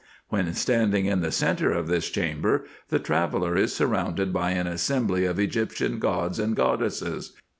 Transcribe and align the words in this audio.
When 0.29 0.51
standing 0.55 1.05
in 1.05 1.21
the 1.21 1.31
centre 1.31 1.71
of 1.71 1.85
this 1.85 2.09
chamber, 2.09 2.65
the 2.89 2.97
traveller 2.97 3.55
is 3.55 3.75
surrounded 3.75 4.33
by 4.33 4.49
an 4.49 4.65
assembly 4.65 5.25
of 5.25 5.37
Egyptian 5.39 5.99
gods 5.99 6.39
and 6.39 6.55
goddesses. 6.55 7.33